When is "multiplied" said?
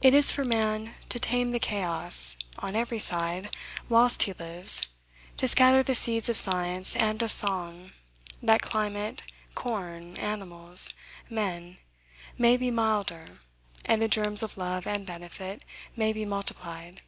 16.24-17.02